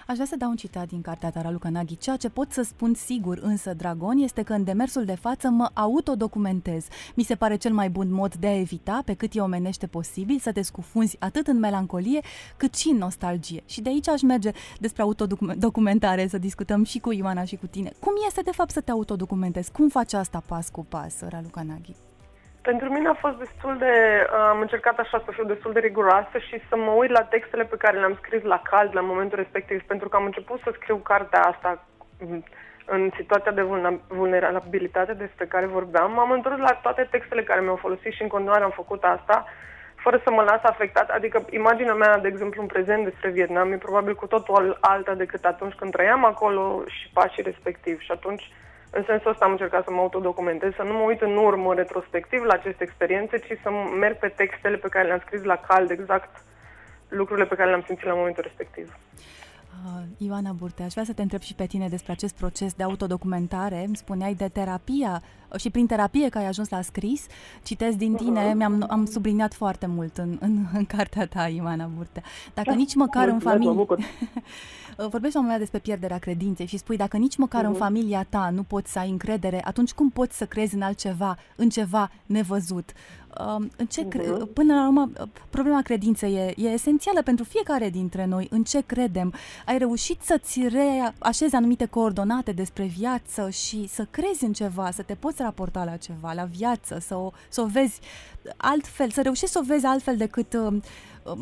Aș 0.06 0.14
vrea 0.14 0.26
să 0.26 0.36
dau 0.36 0.50
un 0.50 0.56
citat 0.56 0.88
din 0.88 1.00
cartea 1.00 1.30
ta, 1.30 1.40
Raluca 1.40 1.68
Naghi. 1.68 1.96
Ceea 1.96 2.16
ce 2.16 2.28
pot 2.28 2.52
să 2.52 2.62
spun 2.62 2.94
sigur 2.94 3.38
însă, 3.42 3.74
Dragon, 3.74 4.18
este 4.18 4.42
că 4.42 4.52
în 4.52 4.64
demersul 4.64 5.04
de 5.04 5.14
față 5.14 5.48
mă 5.48 5.70
autodocumentez. 5.74 6.86
Mi 7.14 7.22
se 7.22 7.34
pare 7.34 7.56
cel 7.56 7.72
mai 7.72 7.90
bun 7.90 8.12
mod 8.12 8.34
de 8.34 8.46
a 8.46 8.58
evita, 8.58 9.02
pe 9.04 9.14
cât 9.14 9.34
e 9.34 9.40
omenește 9.40 9.86
posibil, 9.86 10.38
să 10.38 10.52
te 10.52 10.62
scufunzi 10.62 11.16
atât 11.18 11.46
în 11.46 11.58
melancolie, 11.58 12.20
cât 12.56 12.74
și 12.74 12.88
în 12.88 12.96
nostalgie. 12.96 13.62
Și 13.66 13.80
de 13.80 13.88
aici 13.88 14.08
aș 14.08 14.22
merge 14.22 14.50
despre 14.78 15.02
autodocumentare, 15.02 16.26
să 16.26 16.38
discutăm 16.38 16.84
și 16.84 16.98
cu 16.98 17.12
Ioana 17.12 17.44
și 17.44 17.56
cu 17.56 17.66
tine. 17.66 17.92
Cum 18.00 18.12
este, 18.26 18.40
de 18.40 18.50
fapt, 18.50 18.70
să 18.70 18.80
te 18.80 18.90
autodocumentezi? 18.90 19.72
Cum 19.72 19.88
faci 19.88 20.12
asta 20.12 20.42
pas 20.46 20.68
cu 20.68 20.84
pas, 20.88 21.14
Raluca 21.28 21.62
Naghi? 21.62 21.94
Pentru 22.62 22.88
mine 22.88 23.09
a 23.09 23.14
fost 23.14 23.37
destul 23.37 23.78
de... 23.78 24.26
Am 24.50 24.61
încercat 24.61 24.99
așa 24.99 25.23
să 25.25 25.31
fiu 25.31 25.45
destul 25.45 25.73
de 25.73 25.81
riguroasă 25.81 26.38
și 26.38 26.62
să 26.69 26.76
mă 26.76 26.90
uit 26.90 27.11
la 27.11 27.23
textele 27.23 27.64
pe 27.64 27.76
care 27.76 27.99
le-am 27.99 28.19
scris 28.23 28.42
la 28.42 28.62
cald 28.71 28.95
la 28.95 29.00
momentul 29.00 29.38
respectiv, 29.38 29.83
pentru 29.83 30.09
că 30.09 30.16
am 30.16 30.25
început 30.25 30.61
să 30.61 30.71
scriu 30.75 30.97
cartea 30.97 31.40
asta 31.40 31.85
în 32.87 33.11
situația 33.16 33.50
de 33.52 33.66
vulnerabilitate 34.09 35.12
despre 35.12 35.47
care 35.47 35.66
vorbeam. 35.66 36.12
M-am 36.12 36.31
întors 36.31 36.59
la 36.59 36.73
toate 36.73 37.09
textele 37.11 37.42
care 37.42 37.61
mi-au 37.61 37.76
folosit 37.76 38.12
și 38.12 38.23
în 38.23 38.28
continuare 38.28 38.64
am 38.64 38.71
făcut 38.71 39.02
asta, 39.04 39.47
fără 39.97 40.21
să 40.25 40.31
mă 40.31 40.42
las 40.42 40.62
afectat. 40.62 41.11
Adică 41.11 41.45
imaginea 41.50 41.95
mea, 41.95 42.19
de 42.19 42.28
exemplu, 42.28 42.61
în 42.61 42.66
prezent 42.66 43.04
despre 43.04 43.28
Vietnam 43.31 43.73
e 43.73 43.76
probabil 43.76 44.14
cu 44.14 44.26
totul 44.26 44.78
alta 44.81 45.14
decât 45.14 45.45
atunci 45.45 45.75
când 45.75 45.92
trăiam 45.92 46.25
acolo 46.25 46.83
și 46.87 47.11
pașii 47.12 47.42
respectivi. 47.42 48.04
Și 48.04 48.12
atunci 48.12 48.50
în 48.96 49.02
sensul 49.06 49.30
ăsta 49.30 49.44
am 49.44 49.50
încercat 49.50 49.84
să 49.84 49.90
mă 49.90 50.00
autodocumentez, 50.00 50.72
să 50.75 50.82
nu 50.82 50.92
mă 50.92 51.04
uit 51.11 51.20
în 51.20 51.37
urmă 51.37 51.75
retrospectiv 51.75 52.42
la 52.42 52.52
aceste 52.52 52.82
experiențe, 52.84 53.38
ci 53.38 53.58
să 53.62 53.70
merg 54.00 54.16
pe 54.18 54.28
textele 54.28 54.76
pe 54.76 54.88
care 54.88 55.06
le-am 55.06 55.22
scris 55.26 55.42
la 55.42 55.56
cald, 55.56 55.90
exact 55.90 56.44
lucrurile 57.08 57.46
pe 57.46 57.54
care 57.54 57.68
le-am 57.68 57.84
simțit 57.87 58.04
la 58.04 58.14
momentul 58.14 58.42
respectiv. 58.42 58.96
Uh, 59.84 60.02
Ioana 60.18 60.52
Burte, 60.52 60.82
aș 60.82 60.92
vrea 60.92 61.04
să 61.04 61.12
te 61.12 61.22
întreb 61.22 61.40
și 61.40 61.54
pe 61.54 61.66
tine 61.66 61.88
despre 61.88 62.12
acest 62.12 62.37
proces 62.37 62.75
de 62.75 62.82
autodocumentare. 62.82 63.84
Îmi 63.87 63.96
spuneai 63.96 64.34
de 64.34 64.49
terapia 64.49 65.22
și 65.59 65.71
prin 65.71 65.87
terapie 65.87 66.28
că 66.28 66.38
ai 66.38 66.47
ajuns 66.47 66.68
la 66.68 66.82
scris. 66.82 67.26
Citesc 67.62 67.97
din 67.97 68.14
tine, 68.14 68.50
uh-huh. 68.50 68.54
mi-am 68.54 68.87
am 68.88 69.06
subliniat 69.06 69.54
foarte 69.54 69.87
mult 69.87 70.18
în, 70.18 70.37
în, 70.40 70.66
în 70.75 70.85
cartea 70.85 71.26
ta, 71.26 71.49
Ioana 71.49 71.90
Burte. 71.97 72.23
Dacă 72.54 72.71
da, 72.71 72.76
nici 72.76 72.94
măcar 72.94 73.28
în 73.28 73.38
familie... 73.38 73.87
Vorbești 74.97 75.35
la 75.35 75.40
un 75.40 75.47
moment 75.47 75.59
despre 75.59 75.78
pierderea 75.78 76.18
credinței 76.18 76.66
și 76.66 76.76
spui 76.76 76.97
dacă 76.97 77.16
nici 77.16 77.37
măcar 77.37 77.62
uh-huh. 77.62 77.66
în 77.66 77.75
familia 77.75 78.26
ta 78.28 78.50
nu 78.54 78.62
poți 78.62 78.92
să 78.92 78.99
ai 78.99 79.11
încredere, 79.11 79.61
atunci 79.64 79.92
cum 79.92 80.11
poți 80.11 80.37
să 80.37 80.47
crezi 80.47 80.75
în 80.75 80.82
altceva, 80.82 81.38
în 81.56 81.68
ceva 81.68 82.11
nevăzut? 82.26 82.92
în 83.76 83.87
ce 83.87 84.09
cre- 84.09 84.25
uh-huh. 84.25 84.52
Până 84.52 84.75
la 84.75 84.87
urmă, 84.87 85.11
problema 85.50 85.82
credinței 85.82 86.35
e, 86.35 86.54
e 86.56 86.68
esențială 86.68 87.23
pentru 87.23 87.44
fiecare 87.44 87.90
dintre 87.90 88.25
noi. 88.25 88.47
În 88.50 88.62
ce 88.62 88.80
credem? 88.80 89.35
Ai 89.66 89.78
reușit 89.78 90.23
să-ți 90.23 90.61
reașezi 90.68 91.54
anumite 91.54 91.87
coordonate 91.87 92.52
despre 92.52 92.85
viață 92.85 93.50
și 93.50 93.88
să 93.88 94.06
crezi 94.11 94.44
în 94.44 94.52
ceva, 94.52 94.90
să 94.90 95.02
te 95.02 95.14
poți 95.14 95.41
raporta 95.42 95.84
la 95.84 95.96
ceva, 95.96 96.32
la 96.32 96.44
viață, 96.44 96.99
să 96.99 97.14
o, 97.14 97.30
să 97.49 97.61
o 97.61 97.66
vezi 97.66 98.00
altfel, 98.56 99.11
să 99.11 99.22
reușești 99.22 99.54
să 99.54 99.61
o 99.62 99.66
vezi 99.66 99.87
altfel 99.87 100.16
decât 100.16 100.52
uh, 100.52 100.76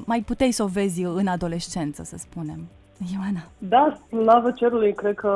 mai 0.05 0.21
puteai 0.21 0.51
să 0.51 0.63
o 0.63 0.67
vezi 0.67 1.03
în 1.03 1.27
adolescență, 1.27 2.03
să 2.03 2.17
spunem. 2.17 2.69
Ioana. 3.13 3.45
Da, 3.59 3.99
la 4.09 4.51
cerului 4.51 4.95
cred 4.95 5.15
că 5.15 5.33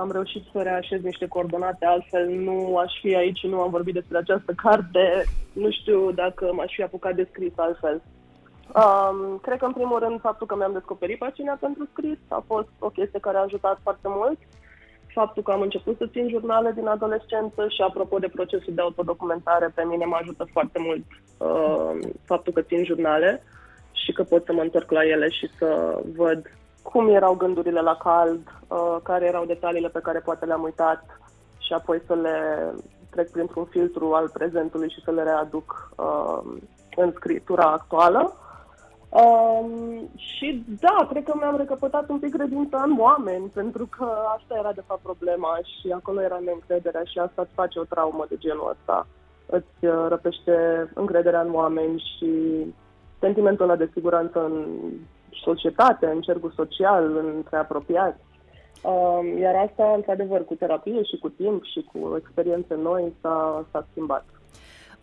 am 0.00 0.10
reușit 0.12 0.42
să 0.52 0.62
reașez 0.62 1.02
niște 1.02 1.26
coordonate, 1.26 1.86
altfel 1.86 2.28
nu 2.28 2.76
aș 2.76 2.92
fi 3.00 3.16
aici 3.16 3.38
și 3.38 3.46
nu 3.46 3.60
am 3.60 3.70
vorbit 3.70 3.94
despre 3.94 4.18
această 4.18 4.52
carte. 4.52 5.24
Nu 5.52 5.70
știu 5.70 6.10
dacă 6.10 6.52
m-aș 6.52 6.74
fi 6.74 6.82
apucat 6.82 7.14
de 7.14 7.28
scris 7.30 7.52
altfel. 7.56 8.02
Um, 8.74 9.38
cred 9.38 9.58
că, 9.58 9.64
în 9.64 9.72
primul 9.72 9.98
rând, 9.98 10.20
faptul 10.20 10.46
că 10.46 10.56
mi-am 10.56 10.72
descoperit 10.72 11.18
pasiunea 11.18 11.56
pentru 11.60 11.88
scris 11.92 12.18
a 12.28 12.42
fost 12.46 12.68
o 12.78 12.88
chestie 12.88 13.20
care 13.20 13.36
a 13.36 13.42
ajutat 13.42 13.78
foarte 13.82 14.08
mult. 14.08 14.38
Faptul 15.14 15.42
că 15.42 15.50
am 15.50 15.60
început 15.60 15.96
să 15.96 16.06
țin 16.06 16.28
jurnale 16.28 16.72
din 16.72 16.86
adolescență 16.86 17.68
și, 17.68 17.82
apropo 17.82 18.18
de 18.18 18.28
procesul 18.28 18.74
de 18.74 18.80
autodocumentare, 18.80 19.72
pe 19.74 19.82
mine 19.82 20.04
mă 20.04 20.18
ajută 20.20 20.46
foarte 20.52 20.78
mult 20.78 21.04
uh, 21.38 22.08
faptul 22.24 22.52
că 22.52 22.62
țin 22.62 22.84
jurnale 22.84 23.42
și 23.92 24.12
că 24.12 24.22
pot 24.22 24.44
să 24.44 24.52
mă 24.52 24.60
întorc 24.60 24.90
la 24.90 25.04
ele 25.04 25.28
și 25.28 25.48
să 25.58 26.00
văd 26.16 26.50
cum 26.82 27.08
erau 27.08 27.34
gândurile 27.34 27.80
la 27.80 27.96
cald, 27.96 28.40
uh, 28.68 28.96
care 29.02 29.26
erau 29.26 29.44
detaliile 29.44 29.88
pe 29.88 30.00
care 30.02 30.18
poate 30.18 30.44
le-am 30.44 30.62
uitat 30.62 31.20
și 31.58 31.72
apoi 31.72 32.02
să 32.06 32.14
le 32.14 32.38
trec 33.10 33.30
printr-un 33.30 33.64
filtru 33.64 34.12
al 34.12 34.30
prezentului 34.32 34.90
și 34.90 35.02
să 35.04 35.10
le 35.10 35.22
readuc 35.22 35.90
uh, 35.96 36.40
în 36.96 37.12
scriptura 37.14 37.64
actuală. 37.64 38.36
Um, 39.22 39.70
și 40.16 40.64
da, 40.80 41.06
cred 41.10 41.24
că 41.24 41.32
mi-am 41.36 41.56
recăpătat 41.56 42.08
un 42.08 42.18
pic 42.18 42.32
credința 42.32 42.82
în 42.82 42.96
oameni, 42.98 43.50
pentru 43.54 43.86
că 43.96 44.08
asta 44.36 44.56
era 44.58 44.72
de 44.72 44.82
fapt 44.86 45.02
problema 45.02 45.58
și 45.62 45.90
acolo 45.90 46.22
era 46.22 46.38
neîncrederea 46.44 47.02
și 47.04 47.18
asta 47.18 47.42
îți 47.42 47.54
face 47.54 47.78
o 47.78 47.84
traumă 47.84 48.24
de 48.28 48.36
genul 48.38 48.70
ăsta. 48.70 49.06
Îți 49.46 49.86
uh, 49.86 50.06
răpește 50.08 50.54
încrederea 50.94 51.40
în 51.40 51.54
oameni 51.54 52.04
și 52.16 52.32
sentimentul 53.20 53.64
ăla 53.64 53.76
de 53.76 53.90
siguranță 53.92 54.44
în 54.44 54.66
societate, 55.44 56.06
în 56.06 56.20
cercul 56.20 56.52
social, 56.56 57.16
între 57.16 57.56
apropiați. 57.56 58.22
Um, 58.82 59.38
iar 59.38 59.54
asta, 59.54 59.92
într-adevăr, 59.94 60.44
cu 60.44 60.54
terapie 60.54 61.02
și 61.02 61.18
cu 61.18 61.28
timp 61.28 61.64
și 61.64 61.86
cu 61.92 62.16
experiențe 62.16 62.74
noi 62.74 63.12
s-a, 63.20 63.66
s-a 63.70 63.86
schimbat. 63.90 64.24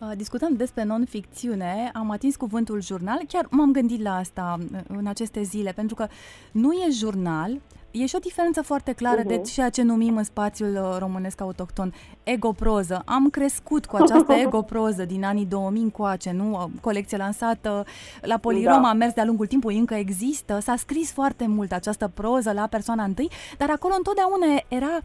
Uh, 0.02 0.16
discutăm 0.16 0.56
despre 0.56 0.84
non-ficțiune, 0.84 1.90
am 1.94 2.10
atins 2.10 2.36
cuvântul 2.36 2.82
jurnal, 2.82 3.20
chiar 3.28 3.46
m-am 3.50 3.72
gândit 3.72 4.02
la 4.02 4.16
asta 4.16 4.58
uh, 4.72 4.80
în 4.86 5.06
aceste 5.06 5.42
zile, 5.42 5.72
pentru 5.72 5.94
că 5.94 6.06
nu 6.52 6.72
e 6.72 6.90
jurnal, 6.90 7.60
E 7.92 8.06
și 8.06 8.14
o 8.14 8.18
diferență 8.18 8.62
foarte 8.62 8.92
clară 8.92 9.20
uh-huh. 9.20 9.26
de 9.26 9.38
ceea 9.38 9.70
ce 9.70 9.82
numim 9.82 10.16
în 10.16 10.24
spațiul 10.24 10.74
uh, 10.74 10.96
românesc 10.98 11.40
autohton 11.40 11.94
egoproză. 12.22 13.02
Am 13.04 13.30
crescut 13.30 13.86
cu 13.86 13.96
această 13.96 14.32
egoproză 14.46 15.04
din 15.04 15.24
anii 15.24 15.44
2000 15.44 15.82
încoace, 15.82 16.30
nu? 16.30 16.70
Colecție 16.80 17.16
lansată 17.16 17.84
la 18.20 18.36
Polirom, 18.36 18.82
da. 18.82 18.88
a 18.88 18.92
mers 18.92 19.12
de-a 19.12 19.24
lungul 19.24 19.46
timpului, 19.46 19.78
încă 19.78 19.94
există. 19.94 20.58
S-a 20.62 20.76
scris 20.76 21.12
foarte 21.12 21.46
mult 21.46 21.72
această 21.72 22.10
proză 22.14 22.52
la 22.52 22.66
persoana 22.66 23.04
întâi, 23.04 23.30
dar 23.58 23.70
acolo 23.70 23.94
întotdeauna 23.96 24.46
era 24.68 24.98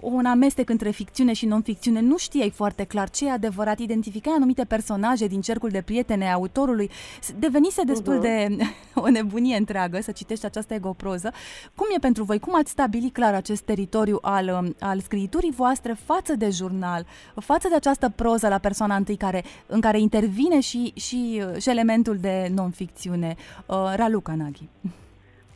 un 0.00 0.24
amestec 0.24 0.70
între 0.70 0.90
ficțiune 0.90 1.32
și 1.32 1.46
non-ficțiune. 1.46 2.00
Nu 2.00 2.16
știai 2.16 2.50
foarte 2.50 2.84
clar 2.84 3.10
ce 3.10 3.26
e 3.26 3.30
adevărat. 3.30 3.78
Identificai 3.78 4.32
anumite 4.36 4.64
personaje 4.64 5.26
din 5.26 5.40
cercul 5.40 5.68
de 5.68 5.82
prietene 5.82 6.28
a 6.28 6.32
autorului. 6.32 6.90
Devenise 7.38 7.82
destul 7.82 8.18
uh-huh. 8.18 8.20
de 8.20 8.56
o 9.04 9.08
nebunie 9.08 9.56
întreagă 9.56 10.00
să 10.00 10.12
citești 10.12 10.44
această 10.44 10.74
egoproză. 10.74 11.32
Cum 11.74 11.86
e 11.96 11.98
pentru 11.98 12.24
voi? 12.30 12.38
Cum 12.38 12.54
ați 12.60 12.70
stabilit 12.76 13.12
clar 13.12 13.34
acest 13.34 13.62
teritoriu 13.70 14.18
al, 14.22 14.46
um, 14.56 14.66
al 14.90 14.98
scriturii 15.08 15.58
voastre 15.62 15.92
față 16.10 16.32
de 16.42 16.48
jurnal, 16.60 17.02
față 17.50 17.66
de 17.68 17.74
această 17.74 18.06
proză 18.20 18.48
la 18.48 18.64
persoana 18.68 18.96
întâi 19.00 19.16
care, 19.26 19.40
în 19.66 19.80
care 19.80 19.98
intervine 20.08 20.60
și, 20.60 20.82
și, 21.06 21.20
uh, 21.46 21.62
și 21.62 21.68
elementul 21.70 22.16
de 22.26 22.34
non-ficțiune? 22.56 23.30
Uh, 23.66 23.92
Raluca 24.00 24.34
Naghi. 24.42 24.68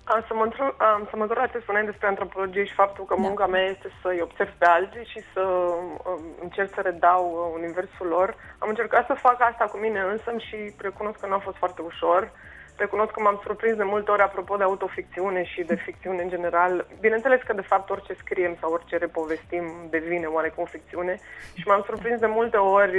Am 0.05 0.25
să 0.29 0.35
mă, 0.35 0.45
am 0.93 1.02
să 1.11 1.14
mă 1.17 1.23
întorc 1.23 1.41
la 1.41 1.47
ce 1.47 1.59
spuneai 1.59 1.91
despre 1.91 2.07
antropologie 2.07 2.64
și 2.64 2.81
faptul 2.83 3.05
că 3.05 3.14
da. 3.17 3.23
munca 3.26 3.47
mea 3.47 3.64
este 3.75 3.88
să-i 4.02 4.21
observ 4.23 4.50
pe 4.59 4.67
alții 4.67 5.05
și 5.12 5.21
să 5.33 5.41
um, 5.41 6.23
încerc 6.43 6.71
să 6.75 6.81
redau 6.81 7.23
uh, 7.31 7.59
universul 7.59 8.07
lor. 8.17 8.29
Am 8.59 8.69
încercat 8.69 9.07
să 9.07 9.25
fac 9.26 9.37
asta 9.41 9.64
cu 9.64 9.76
mine 9.76 10.00
însă 10.12 10.31
și 10.47 10.57
recunosc 10.87 11.19
că 11.19 11.26
nu 11.26 11.35
a 11.35 11.47
fost 11.49 11.57
foarte 11.57 11.83
ușor. 11.83 12.23
Uh, 12.23 12.51
Recunosc 12.76 13.11
că 13.11 13.21
m-am 13.21 13.41
surprins 13.43 13.76
de 13.76 13.83
multe 13.83 14.11
ori 14.11 14.23
apropo 14.23 14.57
de 14.57 14.62
autoficțiune 14.62 15.45
și 15.45 15.62
de 15.62 15.75
ficțiune 15.75 16.23
în 16.23 16.29
general. 16.29 16.87
Bineînțeles 17.00 17.41
că, 17.43 17.52
de 17.52 17.61
fapt, 17.61 17.91
orice 17.91 18.14
scriem 18.14 18.57
sau 18.61 18.73
orice 18.73 18.97
repovestim 18.97 19.64
devine 19.91 20.26
oarecum 20.26 20.64
ficțiune 20.64 21.19
și 21.55 21.67
m-am 21.67 21.83
surprins 21.87 22.21
de 22.21 22.26
multe 22.26 22.57
ori 22.57 22.99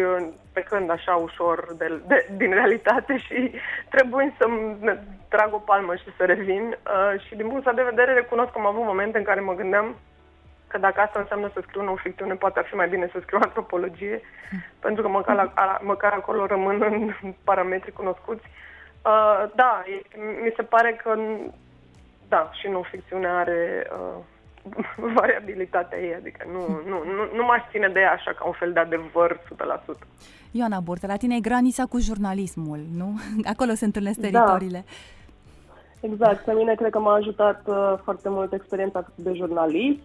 pe 0.53 0.62
când 0.62 0.89
așa 0.89 1.15
ușor 1.15 1.68
de, 1.77 2.01
de, 2.08 2.27
din 2.36 2.51
realitate 2.53 3.18
și 3.18 3.51
trebuie 3.89 4.34
să 4.38 4.46
trag 5.27 5.53
o 5.53 5.58
palmă 5.58 5.96
și 5.96 6.15
să 6.18 6.25
revin. 6.25 6.77
Uh, 6.88 7.22
și 7.22 7.36
din 7.36 7.48
punctul 7.48 7.74
de 7.75 7.89
vedere 7.89 8.13
recunosc 8.13 8.51
că 8.51 8.58
am 8.60 8.65
avut 8.65 8.84
momente 8.84 9.18
în 9.18 9.24
care 9.24 9.39
mă 9.39 9.53
gândeam 9.53 9.96
că 10.68 10.77
dacă 10.77 11.01
asta 11.01 11.20
înseamnă 11.20 11.50
să 11.53 11.60
scriu 11.62 11.92
o 11.92 11.96
ficțiune, 11.96 12.34
poate 12.34 12.60
ar 12.60 12.65
fi 12.65 12.75
mai 12.75 12.89
bine 12.89 13.10
să 13.12 13.20
scriu 13.22 13.39
antropologie, 13.42 14.22
pentru 14.80 15.03
că 15.03 15.10
măcar, 15.10 15.36
la, 15.36 15.80
măcar 15.82 16.12
acolo 16.13 16.46
rămân 16.46 16.82
în 17.22 17.34
parametri 17.44 17.92
cunoscuți. 17.92 18.46
Uh, 18.46 18.73
da, 19.55 19.83
e, 19.86 20.17
mi 20.43 20.53
se 20.55 20.62
pare 20.63 21.01
că, 21.03 21.17
da, 22.27 22.50
și 22.53 22.67
nu 22.67 22.81
ficțiunea 22.81 23.38
are 23.38 23.88
uh, 23.91 24.24
variabilitatea 25.19 26.00
ei, 26.00 26.15
adică 26.15 26.45
nu, 26.51 26.60
nu, 26.89 26.98
nu, 27.15 27.36
nu 27.36 27.43
m-aș 27.43 27.62
ține 27.72 27.88
de 27.88 28.00
ea 28.00 28.12
așa 28.12 28.31
ca 28.33 28.45
un 28.45 28.51
fel 28.51 28.74
de 28.74 28.79
adevăr 28.79 29.39
100%. 29.95 29.98
Ioana 30.51 30.79
Burtă, 30.79 31.07
la 31.07 31.15
tine 31.15 31.36
e 31.36 31.39
granița 31.39 31.86
cu 31.86 32.00
jurnalismul, 32.00 32.79
nu? 32.98 33.19
Acolo 33.53 33.74
se 33.74 33.86
întâlnesc 33.86 34.19
da. 34.19 34.27
teritoriile. 34.27 34.86
Da. 34.86 36.07
Exact, 36.07 36.43
pe 36.43 36.53
mine 36.53 36.75
cred 36.75 36.91
că 36.91 37.00
m-a 37.00 37.13
ajutat 37.13 37.62
uh, 37.65 37.93
foarte 38.03 38.29
mult 38.29 38.53
experiența 38.53 39.05
de 39.15 39.33
jurnalist 39.33 40.00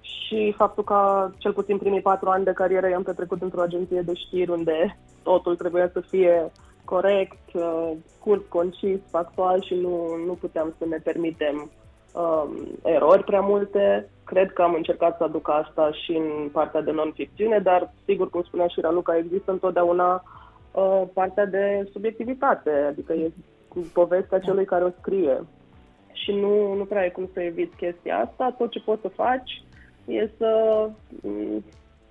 și 0.00 0.54
faptul 0.56 0.84
că 0.84 1.30
cel 1.38 1.52
puțin 1.52 1.78
primii 1.78 2.00
patru 2.00 2.28
ani 2.28 2.44
de 2.44 2.52
carieră 2.52 2.88
i-am 2.88 3.02
petrecut 3.02 3.42
într-o 3.42 3.60
agenție 3.60 4.00
de 4.00 4.14
știri 4.14 4.50
unde 4.50 4.96
totul 5.22 5.56
trebuia 5.56 5.90
să 5.92 6.00
fie 6.00 6.52
corect, 6.84 7.52
uh, 7.52 7.90
scurt, 8.16 8.48
concis, 8.48 8.98
factual 9.10 9.62
și 9.62 9.74
nu, 9.74 10.16
nu 10.26 10.32
puteam 10.32 10.74
să 10.78 10.84
ne 10.88 10.96
permitem 10.96 11.70
um, 12.12 12.50
erori 12.82 13.24
prea 13.24 13.40
multe. 13.40 14.08
Cred 14.24 14.52
că 14.52 14.62
am 14.62 14.74
încercat 14.74 15.16
să 15.16 15.24
aduc 15.24 15.48
asta 15.50 15.90
și 15.92 16.12
în 16.16 16.48
partea 16.52 16.80
de 16.80 16.90
non-ficțiune, 16.90 17.58
dar 17.58 17.92
sigur, 18.04 18.30
cum 18.30 18.42
spunea 18.42 18.66
și 18.66 18.80
Raluca, 18.80 19.16
există 19.16 19.50
întotdeauna 19.50 20.22
uh, 20.72 21.02
partea 21.12 21.46
de 21.46 21.88
subiectivitate, 21.92 22.70
adică 22.88 23.12
e 23.12 23.32
povestea 23.92 24.38
da. 24.38 24.44
celui 24.44 24.64
care 24.64 24.84
o 24.84 24.90
scrie. 25.00 25.44
Și 26.12 26.32
nu, 26.32 26.74
nu 26.74 26.84
prea 26.84 27.00
ai 27.00 27.10
cum 27.10 27.28
să 27.32 27.40
eviți 27.40 27.76
chestia 27.76 28.18
asta. 28.18 28.54
Tot 28.58 28.70
ce 28.70 28.80
poți 28.80 29.00
să 29.00 29.08
faci 29.08 29.62
e 30.04 30.30
să 30.38 30.88
mm, 31.22 31.64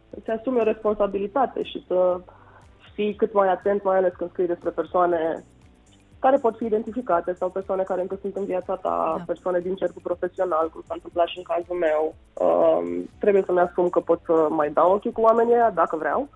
îți 0.09 0.29
asumi 0.29 0.59
o 0.59 0.63
responsabilitate 0.63 1.63
și 1.63 1.83
să 1.87 2.19
fii 2.93 3.15
cât 3.15 3.33
mai 3.33 3.50
atent, 3.50 3.83
mai 3.83 3.98
ales 3.98 4.13
când 4.17 4.29
scrii 4.29 4.48
despre 4.48 4.69
persoane 4.69 5.43
care 6.19 6.38
pot 6.38 6.57
fi 6.57 6.65
identificate 6.65 7.33
sau 7.33 7.50
persoane 7.50 7.83
care 7.83 8.01
încă 8.01 8.17
sunt 8.21 8.36
în 8.36 8.45
viața 8.45 8.75
ta, 8.75 9.15
da. 9.17 9.24
persoane 9.25 9.60
din 9.60 9.75
cercul 9.75 10.01
profesional, 10.01 10.69
cum 10.69 10.81
s-a 10.88 10.93
întâmplat 10.93 11.27
și 11.27 11.38
în 11.38 11.43
cazul 11.43 11.75
meu. 11.75 12.15
Um, 12.33 13.10
trebuie 13.19 13.43
să-mi 13.45 13.60
asum 13.60 13.89
că 13.89 14.00
pot 14.00 14.19
să 14.25 14.48
mai 14.50 14.69
dau 14.69 14.91
ochii 14.93 15.12
cu 15.12 15.21
oamenii 15.21 15.53
aia, 15.53 15.69
dacă 15.69 15.95
vreau, 15.95 16.27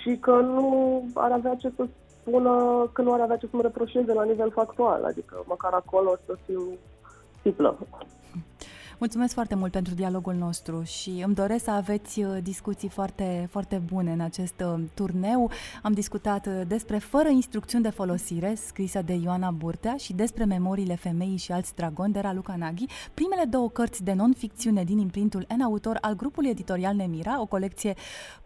și 0.00 0.16
că 0.16 0.30
nu 0.30 0.66
ar 1.14 1.32
avea 1.32 1.54
ce 1.54 1.72
să 1.76 1.86
spună, 2.20 2.52
că 2.92 3.02
nu 3.02 3.12
ar 3.12 3.20
avea 3.20 3.36
ce 3.36 3.46
să-mi 3.50 3.62
reproșeze 3.62 4.12
la 4.12 4.24
nivel 4.24 4.50
factual, 4.50 5.04
adică 5.04 5.44
măcar 5.46 5.72
acolo 5.72 6.16
să 6.26 6.36
fiu 6.46 6.62
simplă. 7.42 7.78
Mulțumesc 8.98 9.34
foarte 9.34 9.54
mult 9.54 9.72
pentru 9.72 9.94
dialogul 9.94 10.34
nostru 10.34 10.82
și 10.82 11.22
îmi 11.24 11.34
doresc 11.34 11.64
să 11.64 11.70
aveți 11.70 12.22
uh, 12.22 12.36
discuții 12.42 12.88
foarte, 12.88 13.48
foarte 13.50 13.82
bune 13.86 14.12
în 14.12 14.20
acest 14.20 14.54
uh, 14.60 14.80
turneu. 14.94 15.50
Am 15.82 15.92
discutat 15.92 16.46
uh, 16.46 16.60
despre 16.66 16.98
Fără 16.98 17.28
instrucțiuni 17.28 17.84
de 17.84 17.90
folosire, 17.90 18.54
scrisă 18.66 19.02
de 19.02 19.12
Ioana 19.12 19.50
Burtea 19.50 19.96
și 19.96 20.12
despre 20.12 20.44
Memoriile 20.44 20.94
femeii 20.94 21.36
și 21.36 21.52
alți 21.52 21.74
dragoni 21.74 22.12
de 22.12 22.20
Raluca 22.20 22.54
Naghi, 22.56 22.86
primele 23.14 23.44
două 23.44 23.68
cărți 23.68 24.04
de 24.04 24.12
non-ficțiune 24.12 24.84
din 24.84 24.98
imprintul 24.98 25.46
N 25.56 25.60
autor 25.60 25.98
al 26.00 26.16
grupului 26.16 26.50
editorial 26.50 26.94
Nemira, 26.94 27.40
o 27.40 27.46
colecție 27.46 27.94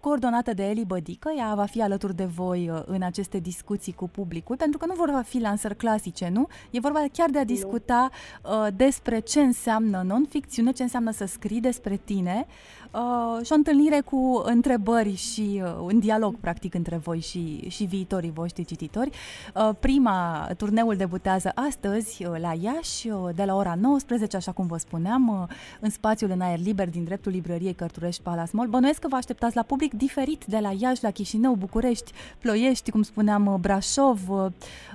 coordonată 0.01 0.55
de 0.55 0.69
Eli 0.69 0.85
Bădică. 0.85 1.31
Ea 1.37 1.55
va 1.55 1.65
fi 1.65 1.83
alături 1.83 2.17
de 2.17 2.25
voi 2.25 2.71
în 2.87 3.03
aceste 3.03 3.39
discuții 3.39 3.93
cu 3.93 4.09
publicul, 4.09 4.57
pentru 4.57 4.79
că 4.79 4.87
nu 4.87 4.95
vor 4.95 5.23
fi 5.27 5.39
lansări 5.39 5.77
clasice, 5.77 6.29
nu? 6.29 6.47
E 6.71 6.81
vorba 6.81 7.05
chiar 7.13 7.31
de 7.31 7.39
a 7.39 7.45
discuta 7.45 8.11
uh, 8.43 8.67
despre 8.77 9.19
ce 9.19 9.41
înseamnă 9.41 10.03
non-ficțiune, 10.07 10.37
ce 10.73 10.83
înseamnă 10.83 11.11
să 11.11 11.25
scrii 11.27 11.61
despre 11.61 11.97
tine 12.05 12.47
uh, 12.91 13.45
și 13.45 13.53
o 13.53 13.55
întâlnire 13.55 14.01
cu 14.01 14.43
întrebări 14.45 15.15
și 15.15 15.63
uh, 15.65 15.77
un 15.81 15.99
dialog 15.99 16.37
practic 16.41 16.75
între 16.75 16.97
voi 16.97 17.21
și, 17.21 17.71
și 17.71 17.85
viitorii 17.85 18.31
voștri 18.31 18.65
cititori. 18.65 19.11
Uh, 19.55 19.71
prima, 19.81 20.49
turneul 20.57 20.97
debutează 20.97 21.53
astăzi 21.55 22.25
uh, 22.25 22.39
la 22.41 22.53
Iași 22.61 23.09
uh, 23.09 23.35
de 23.35 23.45
la 23.45 23.55
ora 23.55 23.75
19, 23.81 24.37
așa 24.37 24.53
cum 24.53 24.67
vă 24.67 24.77
spuneam, 24.77 25.29
uh, 25.29 25.57
în 25.81 25.91
spațiul 25.91 26.31
în 26.31 26.41
aer 26.41 26.59
liber 26.59 26.89
din 26.89 27.05
dreptul 27.05 27.33
librăriei 27.33 27.75
Cărturești 27.75 28.23
Palace 28.23 28.51
Mall. 28.53 28.69
Bănuiesc 28.69 28.99
că 28.99 29.09
vă 29.09 29.17
așteptați 29.17 29.57
la 29.57 29.63
public 29.63 29.95
diferit 29.95 30.45
de 30.45 30.59
la 30.59 30.73
Iași, 30.79 31.03
la 31.03 31.11
Chișinău, 31.11 31.55
București, 31.55 32.13
Ploiești, 32.39 32.91
cum 32.91 33.03
spuneam, 33.03 33.47
uh, 33.47 33.55
Brașov, 33.61 34.29
uh, 34.29 34.47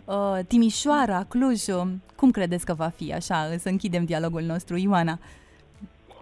uh, 0.06 0.40
Timișoara, 0.48 1.24
Cluj. 1.28 1.68
Uh, 1.68 1.82
cum 2.16 2.32
credeți 2.32 2.66
că 2.66 2.74
va 2.74 2.92
fi 2.96 3.14
așa, 3.14 3.56
să 3.60 3.70
închidem 3.70 4.06
dialogul 4.06 4.42
nostru, 4.42 4.78
Ioana? 4.78 5.20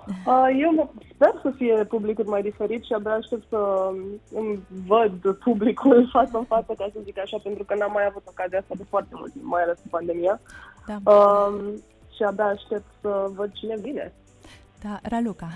Uh, 0.07 0.49
eu 0.59 0.93
sper 1.13 1.33
să 1.41 1.49
fie 1.55 1.83
publicul 1.83 2.25
mai 2.25 2.41
diferit 2.41 2.83
și 2.83 2.93
abia 2.93 3.11
aștept 3.11 3.47
să 3.49 3.89
îmi 4.33 4.59
văd 4.87 5.35
publicul 5.35 6.07
față 6.15 6.37
în 6.37 6.43
față, 6.43 6.73
ca 6.77 6.89
să 6.93 6.99
zic 7.03 7.19
așa, 7.19 7.37
pentru 7.43 7.63
că 7.63 7.75
n-am 7.75 7.91
mai 7.91 8.05
avut 8.05 8.23
ocazia 8.27 8.59
asta 8.59 8.73
de 8.77 8.83
foarte 8.89 9.13
mult 9.13 9.31
timp, 9.31 9.45
mai 9.45 9.61
ales 9.61 9.79
cu 9.79 9.87
pandemia. 9.89 10.39
Da. 10.87 11.11
Uh, 11.11 11.73
și 12.15 12.23
abia 12.23 12.45
aștept 12.45 12.85
să 13.01 13.29
văd 13.35 13.51
cine 13.53 13.75
vine. 13.77 14.13
Da, 14.83 14.99
Raluca. 15.03 15.47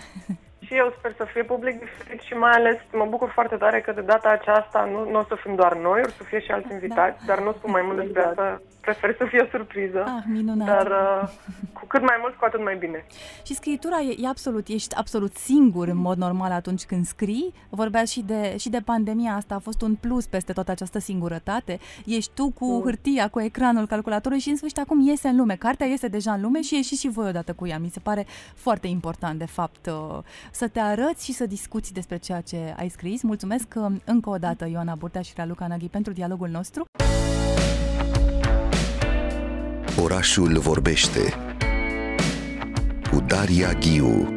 Și 0.66 0.74
eu 0.76 0.94
sper 0.98 1.14
să 1.18 1.26
fie 1.34 1.44
public 1.44 1.80
diferit 1.80 2.22
și 2.22 2.34
mai 2.34 2.52
ales 2.52 2.78
mă 2.92 3.06
bucur 3.10 3.30
foarte 3.30 3.56
tare 3.56 3.82
că 3.82 3.92
de 3.92 4.02
data 4.02 4.30
aceasta 4.30 4.90
nu, 4.92 5.10
nu 5.12 5.20
o 5.20 5.24
să 5.24 5.36
fim 5.44 5.56
doar 5.56 5.74
noi, 5.78 6.02
o 6.06 6.10
să 6.10 6.24
fie 6.24 6.40
și 6.40 6.52
alți 6.52 6.68
da. 6.68 6.74
invitați, 6.74 7.26
da. 7.26 7.34
dar 7.34 7.44
nu 7.44 7.52
spun 7.52 7.72
mai 7.72 7.82
mult 7.86 7.98
despre 7.98 8.22
exact. 8.22 8.40
asta 8.40 8.62
prefer 8.86 9.16
să 9.18 9.26
fie 9.26 9.42
o 9.42 9.58
surpriză. 9.58 10.04
Ah, 10.08 10.24
minunat. 10.28 10.68
Dar 10.68 10.88
uh, 10.88 11.30
cu 11.74 11.86
cât 11.88 12.02
mai 12.02 12.18
mult, 12.22 12.36
cu 12.36 12.46
atât 12.46 12.64
mai 12.64 12.76
bine. 12.76 13.06
Și 13.46 13.54
scritura 13.54 14.00
e, 14.00 14.16
e 14.20 14.28
absolut, 14.28 14.68
ești 14.68 14.96
absolut 14.96 15.36
singur 15.36 15.88
în 15.88 15.98
mod 15.98 16.18
normal 16.18 16.52
atunci 16.52 16.84
când 16.84 17.06
scrii. 17.06 17.54
Vorbea 17.70 18.04
și 18.04 18.22
de, 18.22 18.58
și 18.58 18.70
de 18.70 18.80
pandemia 18.86 19.34
asta, 19.34 19.56
a 19.56 19.60
fost 19.60 19.82
un 19.82 19.96
plus 19.96 20.26
peste 20.28 20.54
toată 20.54 20.72
această 20.72 21.00
singurătate. 21.00 21.80
Ești 22.06 22.32
tu 22.34 22.52
cu 22.52 22.66
mm. 22.66 22.82
hârtia, 22.82 23.28
cu 23.28 23.42
ecranul 23.42 23.88
calculatorului 23.88 24.44
și 24.44 24.50
în 24.50 24.56
sfârșit 24.56 24.80
acum 24.80 25.08
iese 25.08 25.28
în 25.28 25.38
lume. 25.38 25.56
Cartea 25.56 25.88
iese 25.88 26.08
deja 26.08 26.32
în 26.32 26.42
lume 26.42 26.62
și 26.62 26.76
ieși 26.76 26.96
și 26.96 27.10
voi 27.10 27.28
odată 27.28 27.54
cu 27.54 27.68
ea. 27.68 27.80
Mi 27.80 27.90
se 27.90 28.00
pare 28.00 28.26
foarte 28.56 28.88
important, 28.88 29.40
de 29.40 29.46
fapt, 29.46 29.86
uh, 29.86 30.18
să 30.56 30.68
te 30.68 30.80
arăți 30.80 31.26
și 31.26 31.34
să 31.34 31.46
discuți 31.46 31.94
despre 31.94 32.18
ceea 32.18 32.42
ce 32.42 32.76
ai 32.78 32.90
scris. 32.90 33.22
Mulțumesc 33.22 33.68
uh, 33.76 33.96
încă 34.06 34.30
o 34.30 34.38
dată, 34.38 34.68
Ioana 34.68 34.96
Burtea 34.96 35.22
și 35.22 35.34
Raluca 35.36 35.68
Naghi, 35.68 35.88
pentru 35.88 36.14
dialogul 36.14 36.50
nostru. 36.50 36.86
Orașul 40.02 40.60
vorbește 40.60 41.20
cu 43.12 43.20
Daria 43.20 43.74
Ghiu 43.74 44.28